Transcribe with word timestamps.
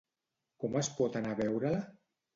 Com 0.63 0.79
es 0.81 0.89
pot 1.01 1.19
anar 1.21 1.35
a 1.35 1.39
veure-la? 1.43 1.85